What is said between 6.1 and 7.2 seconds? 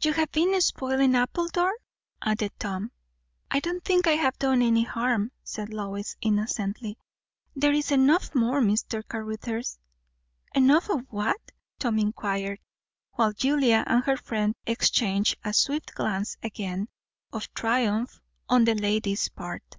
innocently.